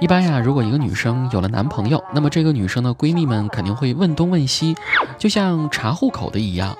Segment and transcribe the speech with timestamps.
[0.00, 4.74] 一般呀，如果一个女生有了男朋友，那么这个女生的闺蜜们肯定会问东问西，
[5.18, 6.74] 就像查户口的一样。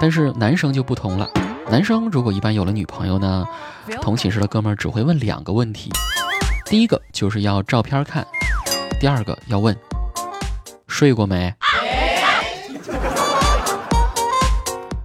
[0.00, 1.28] 但是男生就不同了，
[1.70, 3.44] 男生如果一般有了女朋友呢，
[4.00, 5.90] 同寝室的哥们儿只会问两个问题，
[6.66, 8.26] 第一个就是要照片看，
[9.00, 9.76] 第二个要问
[10.86, 11.52] 睡过没。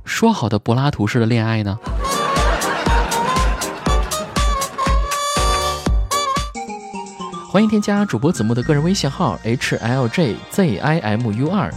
[0.06, 1.78] 说好的柏拉图式的恋爱呢？
[7.54, 11.72] 欢迎添加主播子木的个人微信号 h l j z i m u 二，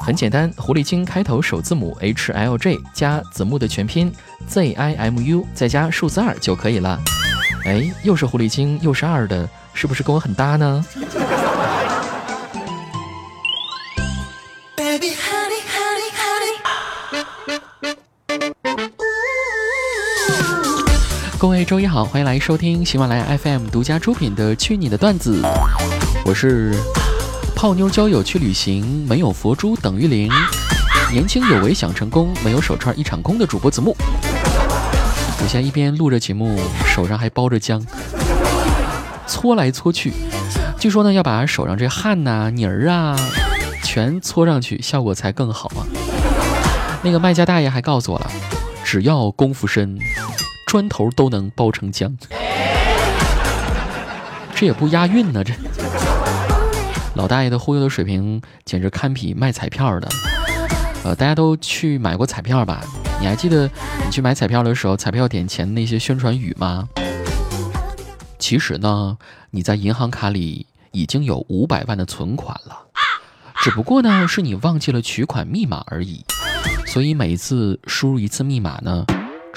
[0.00, 4.12] 很简单，狐狸精开头首字母 h l j 加子木的全拼
[4.48, 6.98] z i m u 再加数字二就可以了。
[7.64, 10.84] 哎，又是狐狸精又是二的，是不是跟我很搭呢？
[21.40, 25.40] 各位周一好，欢迎来收听喜马拉雅 FM 独家出品的《去你的段子》，
[26.26, 26.74] 我是
[27.56, 30.30] 泡妞交友去旅行，没有佛珠等于零，
[31.10, 33.96] 年轻有为想成功，没有手串一场空的主播子木。
[34.02, 36.60] 我现在一边录着节目，
[36.94, 37.82] 手上还包着浆，
[39.26, 40.12] 搓来搓去，
[40.78, 43.16] 据说呢要把手上这汗呐、泥儿啊
[43.82, 45.88] 全搓上去，效果才更好啊。
[47.02, 48.30] 那个卖家大爷还告诉我了，
[48.84, 49.98] 只要功夫深。
[50.70, 52.16] 砖头都能包成浆，
[54.54, 55.42] 这也不押韵呢。
[55.42, 55.52] 这
[57.16, 60.08] 老大爷的忽悠的水平简直堪比卖彩票的。
[61.02, 62.84] 呃，大家都去买过彩票吧？
[63.20, 63.68] 你还记得
[64.04, 66.88] 你去买彩票的时候，彩票点前那些宣传语吗？
[68.38, 69.18] 其实呢，
[69.50, 72.76] 你在银行卡里已经有五百万的存款了，
[73.56, 76.24] 只不过呢，是你忘记了取款密码而已。
[76.86, 79.04] 所以每一次输入一次密码呢？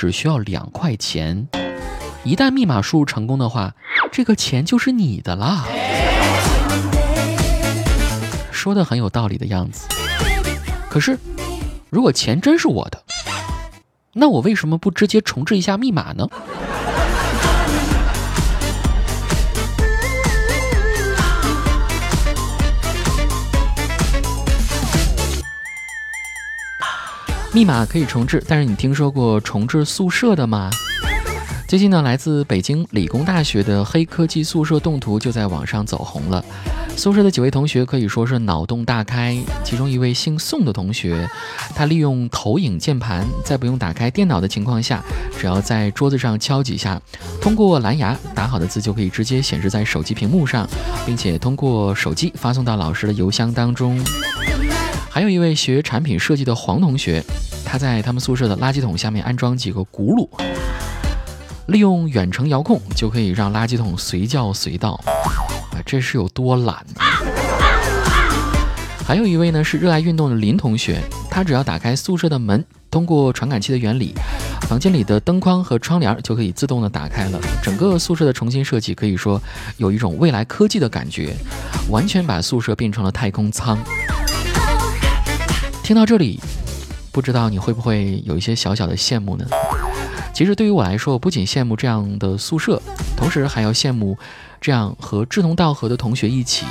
[0.03, 1.47] 只需要两块钱，
[2.25, 3.73] 一旦密码输入成功的话，
[4.11, 5.63] 这个钱就是你的啦。
[8.51, 9.87] 说的很有道理的样子。
[10.89, 11.17] 可是，
[11.89, 13.01] 如果钱真是我的，
[14.11, 16.27] 那我为什么不直接重置一下密码呢？
[27.53, 30.71] 密码可以重置，但是你听说过重置宿舍的吗？
[31.67, 36.43] 最近呢，来自北京理工大学的黑科技宿舍动图就在网上走红了。
[36.97, 41.29] 宿舍的几位同学可以说是脑洞大开，其中一位姓宋的同学，
[41.75, 45.03] 他利用投影键盘，在不用打开电脑的情况下，
[45.39, 46.99] 只要在桌子上敲几下，
[47.39, 50.67] 通过蓝牙打好的字就可以直接显示在手机屏幕上，
[51.05, 54.03] 并且通过手机发送到老师的邮箱当中。
[55.13, 57.23] 还有一位学产品设计的黄同学，
[57.63, 60.27] 他在他们宿舍的垃圾桶下面安装几个轱辘，
[61.67, 64.93] 利用远程遥控就可以让垃圾桶随叫随到，
[65.71, 66.83] 啊，这是有多懒？
[69.05, 74.15] 还有一位呢是热爱运动的林同学，他只要打开宿舍的门，通过传感器的原理，
[74.61, 77.39] 房间里的灯框和窗帘就可以自动的打开了。
[77.61, 79.39] 整个宿舍的重新设计可以说
[79.77, 81.35] 有一种未来科技的感觉，
[81.91, 83.77] 完全把宿舍变成了太空舱。
[85.83, 86.39] 听到这里，
[87.11, 89.45] 不知道你会不会有一些小小的羡慕呢？
[90.33, 92.81] 其实对于我来说，我不仅羡慕这样的宿舍，
[93.17, 94.17] 同时还要羡慕
[94.61, 96.65] 这样和志同道合的同学一起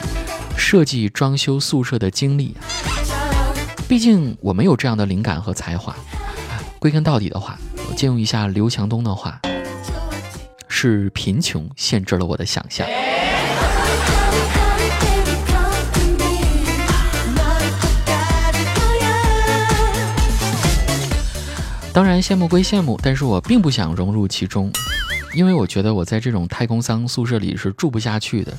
[0.56, 2.56] 设计装修宿舍的经历。
[3.86, 5.94] 毕竟我没有这样的灵感和才华。
[6.78, 7.58] 归根到底的话，
[7.90, 9.38] 我借用一下刘强东的话：
[10.68, 12.86] 是贫穷限制了我的想象。
[21.94, 24.72] 当然羡慕归羡慕，但是我并不想融入其中，
[25.34, 28.52] 因为我觉得我在这种太空舱宿舍里是住不下去的，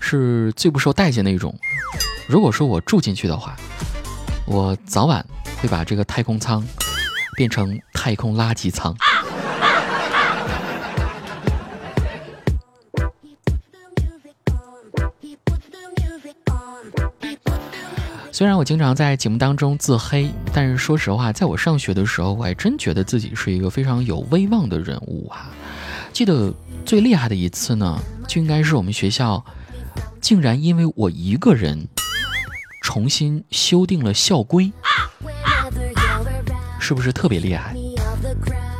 [0.00, 1.54] 是最不受待见的一种。
[2.28, 3.56] 如果说我住进去的话，
[4.44, 5.24] 我早晚
[5.62, 6.66] 会把这个太空舱
[7.36, 8.92] 变成太空垃圾舱。
[18.40, 25.50] 虽然我经常在节目当中自黑，但是说实话，在我上学的时候，我还真觉得自己是一个非常有威望的人物哈。
[26.10, 26.50] 记得
[26.86, 29.44] 最厉害的一次呢，就应该是我们学校
[30.22, 31.86] 竟然因为我一个人
[32.80, 34.72] 重新修订了校规，
[36.78, 37.74] 是不是特别厉害？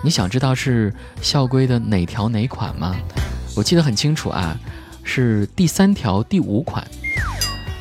[0.02, 0.90] 你想知道是
[1.20, 2.96] 校规的哪条哪款吗？
[3.54, 4.58] 我记得很清楚啊，
[5.04, 6.82] 是第三条第五款。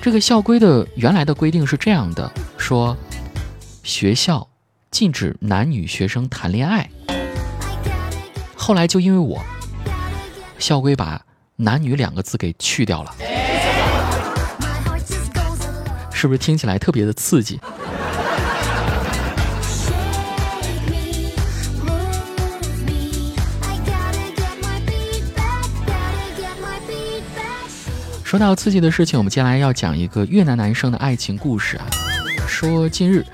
[0.01, 2.95] 这个校规的原来的规定是这样的：说
[3.83, 4.47] 学校
[4.89, 6.89] 禁止男女学生谈恋爱。
[8.55, 9.43] 后来就因为我，
[10.57, 11.21] 校规把
[11.57, 13.13] 男女两个字给去掉了，
[16.13, 17.59] 是不是听起来特别的刺激？
[28.29, 31.87] 说到刺激的事情，我们接下来要讲一个越南男生的爱情故事啊。
[32.47, 33.25] 说近日，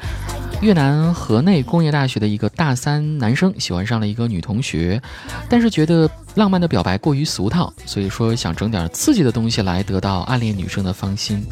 [0.62, 5.02] 越南河内工业大学的一个大三男生喜欢上了一个女同学，
[5.50, 11.46] 但是觉得浪漫的表白过于俗套，所以说想整点刺激的东西来得到暗恋女生的芳心。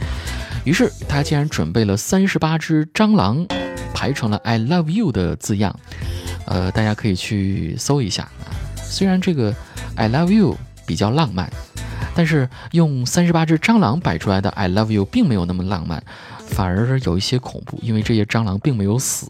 [0.63, 3.45] 于是他竟然准备了三十八只蟑螂，
[3.94, 5.78] 排成了 “I love you” 的字样。
[6.45, 8.56] 呃，大家可以去搜一下啊。
[8.81, 9.54] 虽然这个
[9.95, 10.56] “I love you”
[10.88, 11.51] 比较浪漫。
[12.15, 16.04] 但是用三十八只蟑螂摆出来的 “I love you” 并没有那么浪漫，
[16.48, 19.27] 反而有一些恐怖，因为这些蟑螂并没有死，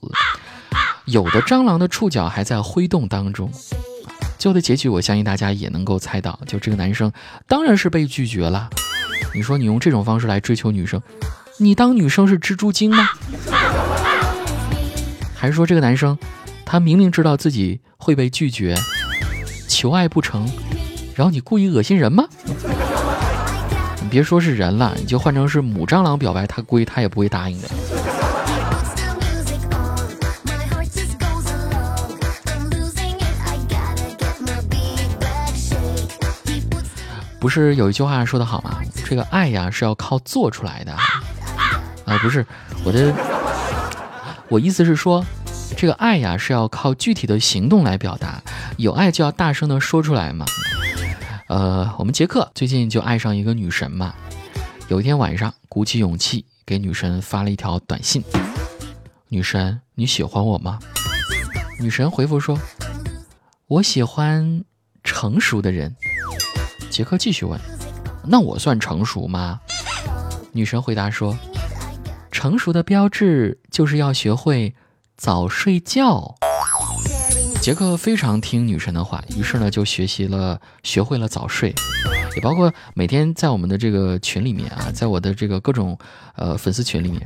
[1.06, 3.50] 有的蟑螂的触角还在挥动当中。
[4.38, 7.10] 最后的结局，我相信大家也能够猜到，就这个男生
[7.48, 8.70] 当然是被拒绝了。
[9.34, 11.02] 你说你用这种方式来追求女生，
[11.60, 13.08] 你当女生是蜘蛛精吗？
[15.34, 16.18] 还是说这个男生
[16.66, 18.76] 他明明知道自己会被拒绝，
[19.70, 20.46] 求爱不成？
[21.16, 22.26] 然后你故意恶心人吗？
[24.14, 27.68] 你别说是人了，你就换成是母蟑螂表白，他估计他也不会答应的。
[37.40, 38.78] 不是有一句话说的好吗？
[39.04, 40.92] 这个爱呀是要靠做出来的。
[40.92, 42.46] 啊，不是
[42.84, 43.12] 我的，
[44.48, 45.26] 我意思是说，
[45.76, 48.40] 这个爱呀是要靠具体的行动来表达，
[48.78, 50.46] 有爱就要大声的说出来嘛。
[51.54, 54.16] 呃，我们杰克最近就爱上一个女神嘛。
[54.88, 58.24] 有一天晚上，鼓起勇气给女神发了一条短信
[59.30, 60.80] ：“女神，你喜欢我吗？”
[61.80, 62.58] 女神回复说
[63.70, 64.64] ：“我喜欢
[65.04, 65.96] 成熟的人。”
[66.90, 67.60] 杰克继续问
[68.26, 69.62] ：“那我算成熟吗？”
[70.54, 71.38] 女神回答说
[72.34, 74.74] ：“成熟的标志就是要学会
[75.16, 76.34] 早睡觉。”
[77.64, 81.74] 杰克非常听女神的话，于是呢就学习了，学会了早睡，
[82.36, 85.98] 也包括每天在我们的这个群里面啊，在我的这个各种
[86.36, 87.26] 呃粉丝群里面，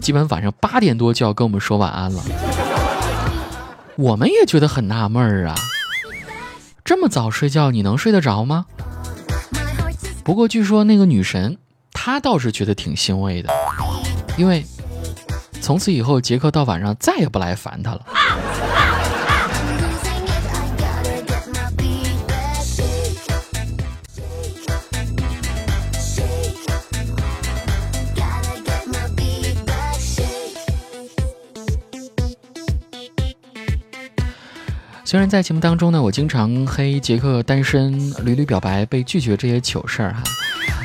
[0.00, 2.22] 基本晚上八点多就要跟我们说晚安了。
[3.96, 5.54] 我们也觉得很纳闷儿啊，
[6.82, 8.64] 这么早睡觉你能睡得着吗？
[10.24, 11.58] 不过据说那个女神
[11.92, 13.52] 她倒是觉得挺欣慰的，
[14.38, 14.64] 因为
[15.60, 18.06] 从此以后杰克到晚上再也不来烦她了。
[35.06, 40.22] 虽然在节目当中呢，我经常黑杰克单身、屡屡表白被拒绝这些糗事儿哈，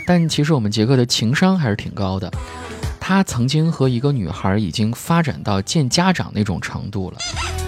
[0.05, 2.29] 但其实我们杰克的情商还是挺高的。
[2.99, 7.17] 他曾经和一个女孩已经发展到见家长那种程度了。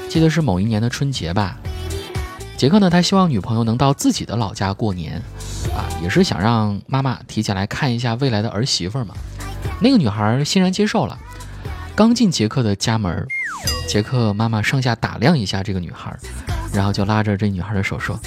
[0.09, 1.57] 记得是某一年的春节吧，
[2.57, 5.15] 杰克呢，他希望女朋友能到自己的老家过年，
[5.73, 9.15] 啊，也是想让妈妈提前来看一下未来的儿媳妇嘛。
[9.79, 11.17] 那个女孩欣然接受了。
[11.95, 13.25] 刚进杰克的家门，
[13.87, 16.17] 杰克妈妈上下打量一下这个女孩。
[16.73, 18.17] 然后就拉着这女孩的手说：“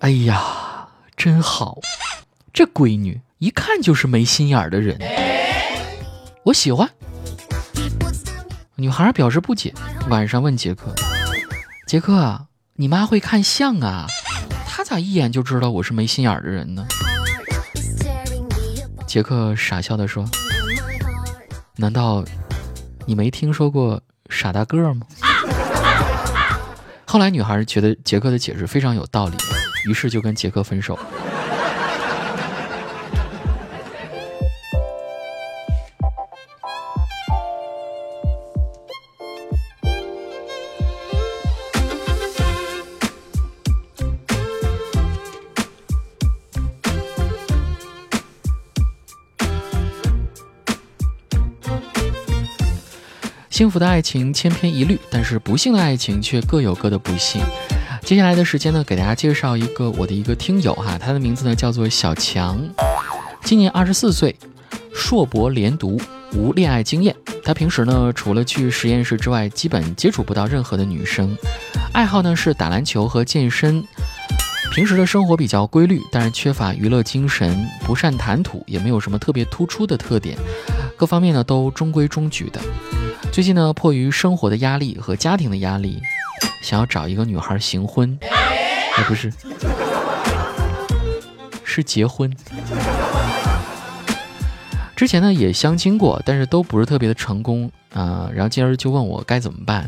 [0.00, 0.88] 哎呀，
[1.18, 1.78] 真好，
[2.50, 4.98] 这闺女一看就是没心眼儿的人，
[6.46, 6.88] 我喜欢。”
[8.74, 9.74] 女孩表示不解，
[10.08, 10.94] 晚上问杰克
[11.86, 14.06] ：“杰克，你妈会看相啊？
[14.66, 16.86] 她咋一眼就知道我是没心眼儿的人呢？”
[19.06, 20.24] 杰克傻笑的说
[21.76, 22.24] ：“难道
[23.04, 25.06] 你没听说过傻大个吗？”
[27.06, 29.36] 后来，女孩觉得杰克的解释非常有道理，
[29.88, 30.98] 于是就跟杰克分手。
[53.56, 57.40] 幸福的爱情千篇一律，但是不幸的爱情却各有各的不幸。
[58.02, 62.60] 接下来的时间呢，给大家介绍一个我的一个听友哈，他的名字呢叫做小强，
[63.44, 64.36] 今年二十四岁，
[64.92, 65.98] 硕博连读，
[66.34, 67.16] 无恋爱经验。
[67.42, 71.34] 他平时呢除了去实验室之外，基本接触不到任何的女生。
[71.94, 73.82] 爱好呢是打篮球和健身。
[74.70, 80.36] 平时的生活比较规律，但是缺乏娱乐精神，不善谈吐，也没有什么特别突出的特点，
[80.94, 82.60] 各方面呢都中规中矩的。
[83.32, 86.00] 最近呢，迫于生活的压力和家庭的压力，
[86.62, 89.30] 想要找一个女孩行婚，哎，不是，
[91.62, 92.34] 是结婚。
[94.96, 98.30] 之前呢也相亲过，但是都不是特别的成功啊。
[98.32, 99.86] 然后今儿就问我该怎么办。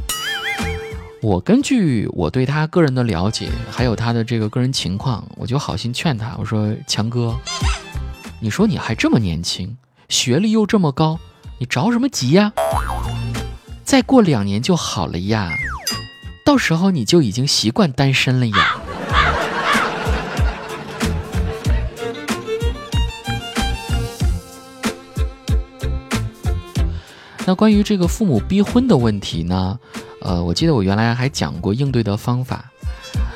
[1.22, 7.34] 我根据我对他个人的了解，还有他的这个个人情况，我就好心劝他，我说：“强哥，
[8.40, 9.78] 你说你还这么年轻，
[10.10, 11.18] 学历又这么高，
[11.58, 12.52] 你着什么急呀？
[13.88, 15.50] 再过两年就好了呀，
[16.44, 18.76] 到时候你就已经习惯单身了呀。”
[27.46, 29.80] 那关于这个父母逼婚的问题呢？
[30.20, 32.70] 呃，我记得我原来还讲过应对的方法，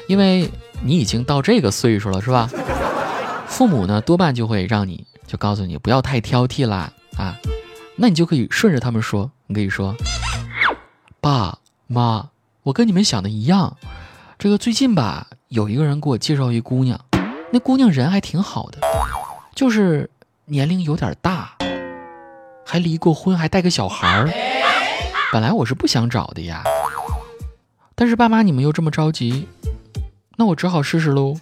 [0.06, 0.50] 因为
[0.84, 2.50] 你已经到这个岁数了，是吧？
[3.46, 7.38] 父母呢多半就会让你就告诉你不要太挑剔啦啊，
[7.96, 9.96] 那你就可以顺着他们说，你可以说，
[11.22, 12.30] 爸妈，
[12.64, 13.76] 我跟你们想的一样，
[14.40, 17.00] 这个最近吧，有一个人给我介绍一姑娘，
[17.52, 18.80] 那姑娘人还挺好的，
[19.54, 20.10] 就是
[20.46, 21.56] 年龄有点大。
[22.66, 24.28] 还离过婚，还带个小孩儿。
[25.32, 26.64] 本来我是不想找的呀，
[27.94, 29.46] 但是爸妈你们又这么着急，
[30.36, 31.36] 那我只好试试喽。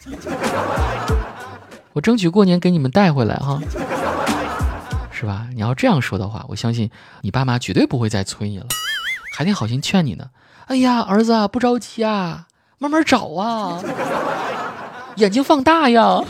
[1.94, 3.58] 我争取过年给你们带回来哈，
[5.10, 5.48] 是吧？
[5.54, 6.90] 你要这样说的话，我相信
[7.22, 8.66] 你爸妈绝对不会再催你了，
[9.40, 10.26] 还得好心劝你呢。
[10.66, 13.82] 哎呀，儿子不着急啊，慢慢找啊，
[15.16, 16.22] 眼睛放大呀。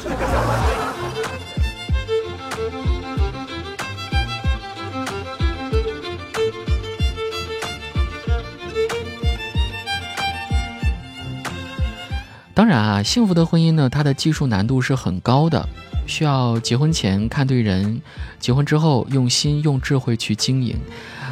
[12.55, 15.69] 当然啊，幸福的婚姻呢，它的技术难度是很高的，
[16.11, 18.03] 需要结婚前看对人，
[18.39, 20.77] 结婚之后用心用智慧去经营。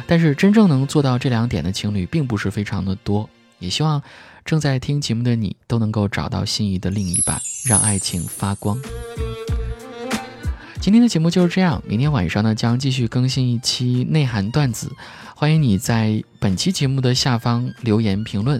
[0.07, 3.29] 但是真正能做到这两点的情侣并不是非常的多。
[3.59, 4.01] 也希望
[4.45, 8.79] 正在听节目的你都能够找到心仪的另一半，让爱情发光。
[10.79, 14.89] 今天的节目就是这样，明天晚上呢将继续更新一期内涵段子，
[15.35, 18.59] 欢迎你在本期节目的下方留言评论。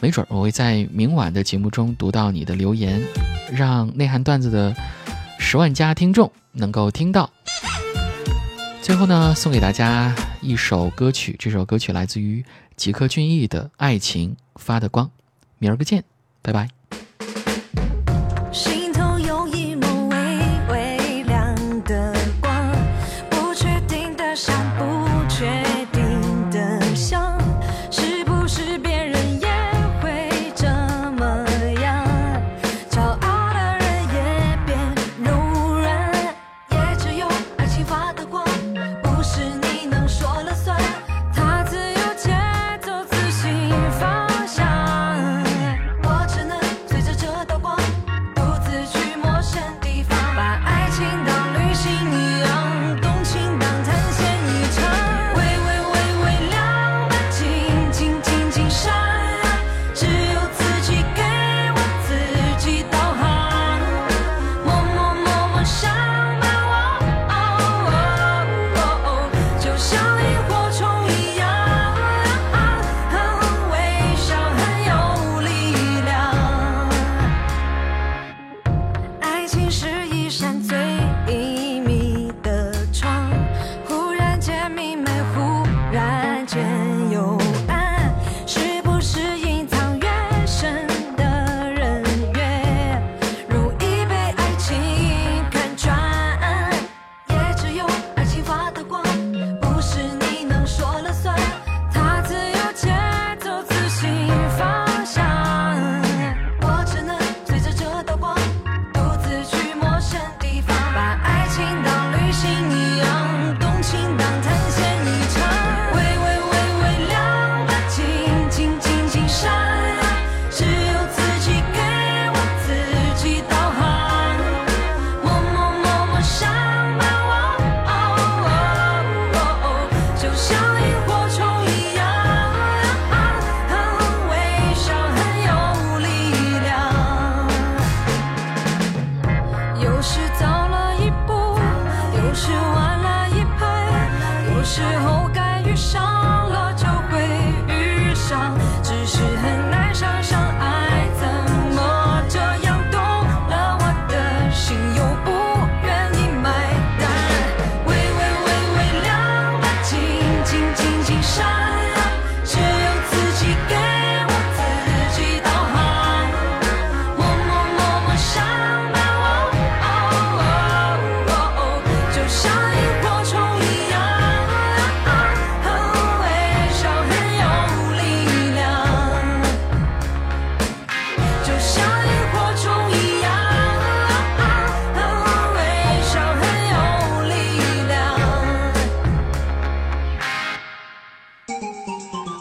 [0.00, 3.00] 没准我会在明晚的节目中读到你的留言，
[3.52, 4.74] 让内涵段子的
[5.42, 7.28] 十万加听众能够听到。
[8.80, 12.44] 最后呢，送给大家一首歌曲，这首歌曲来自于
[12.76, 15.06] 吉克隽逸的《爱情发的光》。
[15.58, 16.04] 明儿个见，
[16.42, 16.79] 拜拜。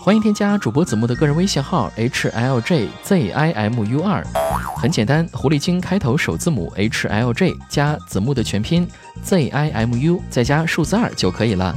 [0.10, 4.26] 欢迎添加主播子木的个人微信号 h l j z i m u 二，
[4.76, 8.88] 很简单，狐狸精开头首字母 h l j 加子木的全拼
[9.22, 11.76] z i m u 再加数字二就可以了。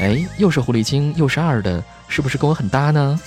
[0.00, 3.20] 哎，又是狐狸精又是二的，是不是跟我很搭呢？